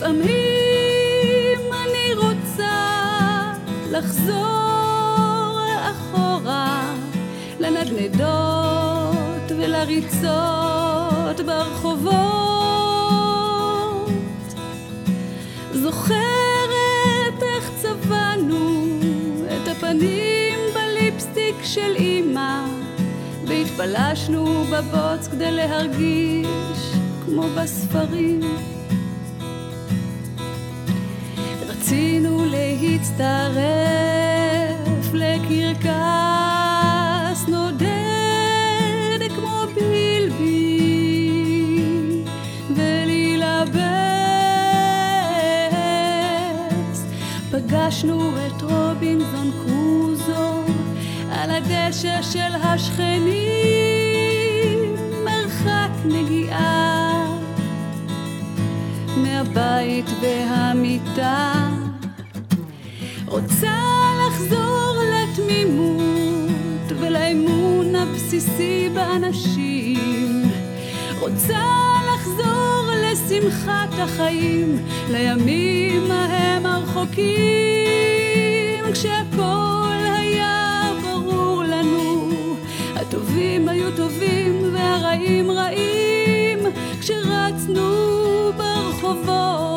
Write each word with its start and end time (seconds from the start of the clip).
לפעמים 0.00 1.60
אני 1.72 2.14
רוצה 2.16 3.52
לחזור 3.90 5.60
אחורה 5.90 6.94
לנדנדות 7.58 9.50
ולריצות 9.50 11.40
ברחובות. 11.46 12.20
זוכרת 15.72 17.42
איך 17.42 17.70
צבענו 17.82 18.98
את 19.46 19.68
הפנים 19.68 20.58
בליפסטיק 20.74 21.56
של 21.62 21.96
אמא 21.98 22.64
והתפלשנו 23.46 24.64
בבוץ 24.64 25.28
כדי 25.28 25.52
להרגיש 25.52 26.92
כמו 27.24 27.42
בספרים 27.56 28.40
רצינו 31.90 32.44
להצטרף 32.46 33.66
לקרקס 35.12 35.88
נודד 37.48 37.88
כמו 39.36 39.62
בילבי 39.74 40.80
ולהילבס 42.76 43.80
פגשנו 47.50 48.30
את 48.46 48.62
רובינזון 48.62 49.50
קרוזו 49.50 50.62
על 51.32 51.50
הדשא 51.50 52.22
של 52.22 52.54
השכנים 52.62 53.34
מרחק 55.24 55.90
נגיעה. 56.04 57.36
מהבית 59.16 60.06
והמיטה 60.20 61.79
רוצה 63.30 63.76
לחזור 64.26 64.96
לתמימות 65.12 66.92
ולאמון 67.00 67.94
הבסיסי 67.96 68.88
באנשים. 68.94 70.42
רוצה 71.20 71.64
לחזור 72.14 72.90
לשמחת 73.04 73.88
החיים 73.98 74.78
לימים 75.10 76.10
ההם 76.10 76.66
הרחוקים. 76.66 77.24
כשהכל 78.92 79.98
היה 80.18 80.92
ברור 81.02 81.62
לנו 81.64 82.30
הטובים 82.94 83.68
היו 83.68 83.96
טובים 83.96 84.74
והרעים 84.74 85.50
רעים. 85.50 86.58
כשרצנו 87.00 87.82
ברחובות 88.56 89.69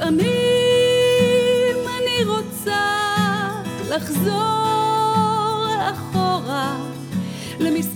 לפעמים 0.00 0.26
אני 1.98 2.24
רוצה 2.24 2.80
לחזור 3.90 4.30
אחורה 5.90 6.19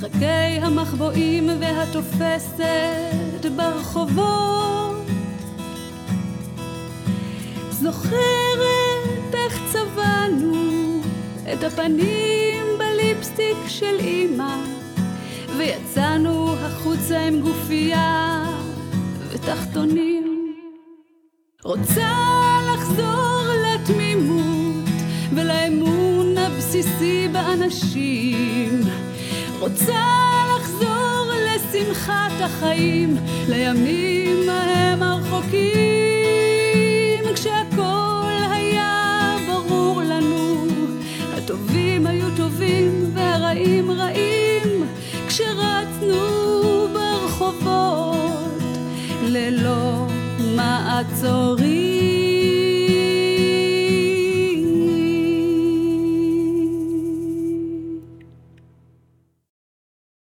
למשחקי 0.05 0.61
המחבואים 0.63 1.51
והתופסת 1.61 3.47
ברחובות. 3.57 5.07
זוכרת 7.71 9.35
איך 9.35 9.61
צבענו 9.73 11.01
את 11.53 11.65
הפנים 11.65 12.67
בליפסטיק 12.79 13.57
של 13.69 13.97
אמא 14.01 14.57
ויצאנו 15.59 16.55
החוצה 16.57 17.21
עם 17.21 17.41
גופייה 17.41 18.45
ותחתונים. 19.29 20.55
רוצה 21.65 22.11
לחזור 22.75 23.43
לתמימות 23.65 24.85
ולאמון 25.35 26.39
הבסיסי 26.39 27.29
באנשים 27.33 28.81
רוצה 29.65 30.05
לחזור 30.57 31.33
לשמחת 31.47 32.33
החיים, 32.41 33.17
לימים 33.49 34.49
ההם 34.49 35.03
הרחוקים, 35.03 35.65
כשהכל 37.35 38.33
היה 38.51 39.37
ברור 39.47 40.03
לנו, 40.03 40.67
הטובים 41.37 42.07
היו 42.07 42.37
טובים 42.37 43.11
והרעים 43.15 43.91
רעים, 43.91 44.87
כשרצנו 45.29 46.19
ברחובות 46.93 48.63
ללא 49.23 50.07
מעצורים. 50.57 52.14